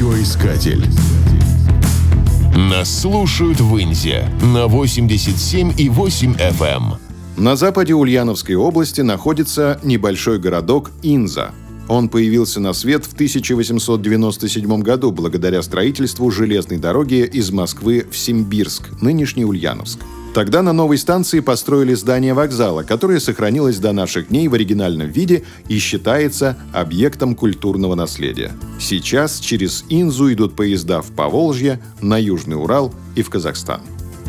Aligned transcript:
Радиоискатель. 0.00 0.82
Нас 2.56 3.02
слушают 3.02 3.60
в 3.60 3.78
Инзе 3.78 4.32
на 4.40 4.64
87,8 4.64 6.38
FM. 6.38 6.58
Эм. 6.62 6.94
На 7.36 7.54
западе 7.54 7.92
Ульяновской 7.92 8.54
области 8.54 9.02
находится 9.02 9.78
небольшой 9.82 10.38
городок 10.38 10.90
Инза. 11.02 11.50
Он 11.86 12.08
появился 12.08 12.60
на 12.60 12.72
свет 12.72 13.04
в 13.04 13.12
1897 13.12 14.80
году 14.80 15.10
благодаря 15.10 15.60
строительству 15.60 16.30
железной 16.30 16.78
дороги 16.78 17.28
из 17.30 17.50
Москвы 17.50 18.06
в 18.10 18.16
Симбирск, 18.16 19.02
нынешний 19.02 19.44
Ульяновск. 19.44 19.98
Тогда 20.32 20.62
на 20.62 20.72
новой 20.72 20.96
станции 20.96 21.40
построили 21.40 21.94
здание 21.94 22.34
вокзала, 22.34 22.84
которое 22.84 23.18
сохранилось 23.18 23.78
до 23.78 23.90
наших 23.90 24.28
дней 24.28 24.46
в 24.46 24.54
оригинальном 24.54 25.08
виде 25.08 25.42
и 25.68 25.78
считается 25.78 26.56
объектом 26.72 27.34
культурного 27.34 27.96
наследия. 27.96 28.52
Сейчас 28.78 29.40
через 29.40 29.84
Инзу 29.88 30.32
идут 30.32 30.54
поезда 30.54 31.02
в 31.02 31.10
Поволжье, 31.10 31.80
на 32.00 32.16
Южный 32.16 32.56
Урал 32.56 32.94
и 33.16 33.22
в 33.22 33.30
Казахстан. 33.30 33.80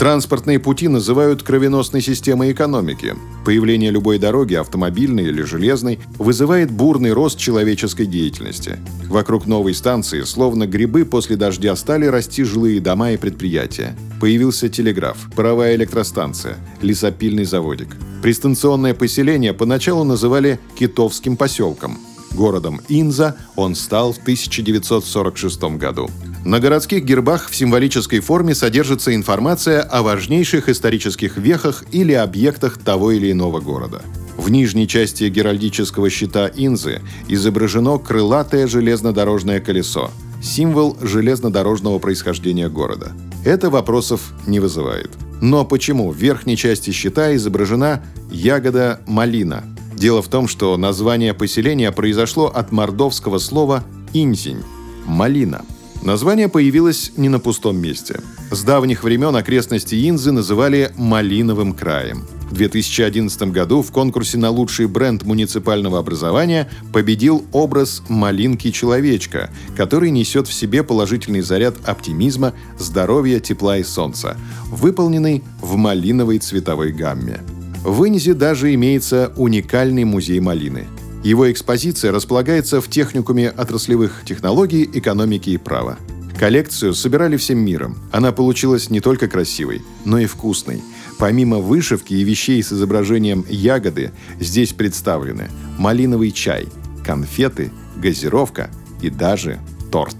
Транспортные 0.00 0.58
пути 0.58 0.88
называют 0.88 1.42
кровеносной 1.42 2.00
системой 2.00 2.52
экономики. 2.52 3.14
Появление 3.44 3.90
любой 3.90 4.18
дороги, 4.18 4.54
автомобильной 4.54 5.24
или 5.24 5.42
железной, 5.42 5.98
вызывает 6.16 6.70
бурный 6.70 7.12
рост 7.12 7.38
человеческой 7.38 8.06
деятельности. 8.06 8.78
Вокруг 9.08 9.44
новой 9.44 9.74
станции, 9.74 10.22
словно 10.22 10.66
грибы 10.66 11.04
после 11.04 11.36
дождя, 11.36 11.76
стали 11.76 12.06
расти 12.06 12.44
жилые 12.44 12.80
дома 12.80 13.12
и 13.12 13.18
предприятия. 13.18 13.94
Появился 14.22 14.70
телеграф, 14.70 15.18
паровая 15.36 15.74
электростанция, 15.74 16.56
лесопильный 16.80 17.44
заводик. 17.44 17.94
Пристанционное 18.22 18.94
поселение 18.94 19.52
поначалу 19.52 20.04
называли 20.04 20.58
Китовским 20.78 21.36
поселком. 21.36 21.98
Городом 22.32 22.80
Инза 22.88 23.36
он 23.54 23.74
стал 23.74 24.14
в 24.14 24.18
1946 24.18 25.62
году. 25.76 26.08
На 26.44 26.58
городских 26.58 27.04
гербах 27.04 27.50
в 27.50 27.54
символической 27.54 28.20
форме 28.20 28.54
содержится 28.54 29.14
информация 29.14 29.82
о 29.82 30.02
важнейших 30.02 30.70
исторических 30.70 31.36
вехах 31.36 31.84
или 31.92 32.12
объектах 32.14 32.78
того 32.78 33.12
или 33.12 33.30
иного 33.30 33.60
города. 33.60 34.00
В 34.38 34.50
нижней 34.50 34.88
части 34.88 35.24
геральдического 35.24 36.08
щита 36.08 36.46
Инзы 36.48 37.02
изображено 37.28 37.98
крылатое 37.98 38.66
железнодорожное 38.66 39.60
колесо, 39.60 40.10
символ 40.42 40.96
железнодорожного 41.02 41.98
происхождения 41.98 42.70
города. 42.70 43.12
Это 43.44 43.68
вопросов 43.68 44.32
не 44.46 44.60
вызывает. 44.60 45.10
Но 45.42 45.66
почему 45.66 46.10
в 46.10 46.16
верхней 46.16 46.56
части 46.56 46.90
щита 46.90 47.34
изображена 47.36 48.02
ягода 48.30 49.00
малина? 49.06 49.64
Дело 49.94 50.22
в 50.22 50.28
том, 50.28 50.48
что 50.48 50.74
название 50.78 51.34
поселения 51.34 51.92
произошло 51.92 52.46
от 52.46 52.72
мордовского 52.72 53.36
слова 53.36 53.84
«инзень»– 54.14 54.62
«малина». 55.06 55.66
Название 56.02 56.48
появилось 56.48 57.12
не 57.18 57.28
на 57.28 57.38
пустом 57.40 57.76
месте. 57.78 58.20
С 58.50 58.62
давних 58.62 59.04
времен 59.04 59.36
окрестности 59.36 59.94
Инзы 60.08 60.32
называли 60.32 60.92
«малиновым 60.96 61.74
краем». 61.74 62.26
В 62.50 62.54
2011 62.54 63.42
году 63.52 63.82
в 63.82 63.92
конкурсе 63.92 64.38
на 64.38 64.48
лучший 64.50 64.86
бренд 64.86 65.24
муниципального 65.24 65.98
образования 65.98 66.70
победил 66.92 67.44
образ 67.52 68.02
«малинки-человечка», 68.08 69.50
который 69.76 70.10
несет 70.10 70.48
в 70.48 70.54
себе 70.54 70.82
положительный 70.82 71.42
заряд 71.42 71.76
оптимизма, 71.84 72.54
здоровья, 72.78 73.38
тепла 73.38 73.76
и 73.76 73.84
солнца, 73.84 74.38
выполненный 74.70 75.44
в 75.60 75.76
малиновой 75.76 76.38
цветовой 76.38 76.92
гамме. 76.92 77.40
В 77.84 78.08
Инзе 78.08 78.32
даже 78.32 78.72
имеется 78.74 79.32
уникальный 79.36 80.04
музей 80.04 80.40
малины– 80.40 80.88
его 81.22 81.50
экспозиция 81.52 82.12
располагается 82.12 82.80
в 82.80 82.88
техникуме 82.88 83.50
отраслевых 83.50 84.22
технологий, 84.24 84.88
экономики 84.92 85.50
и 85.50 85.58
права. 85.58 85.98
Коллекцию 86.38 86.94
собирали 86.94 87.36
всем 87.36 87.58
миром. 87.58 87.98
Она 88.12 88.32
получилась 88.32 88.88
не 88.88 89.00
только 89.00 89.28
красивой, 89.28 89.82
но 90.06 90.18
и 90.18 90.24
вкусной. 90.24 90.82
Помимо 91.18 91.58
вышивки 91.58 92.14
и 92.14 92.24
вещей 92.24 92.62
с 92.62 92.72
изображением 92.72 93.44
ягоды, 93.46 94.12
здесь 94.38 94.72
представлены 94.72 95.50
малиновый 95.76 96.30
чай, 96.30 96.66
конфеты, 97.04 97.70
газировка 97.96 98.70
и 99.02 99.10
даже 99.10 99.60
торт. 99.92 100.16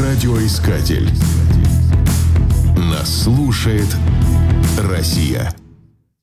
Радиоискатель. 0.00 1.10
Нас 2.78 3.24
слушает 3.24 3.88
Россия. 4.78 5.54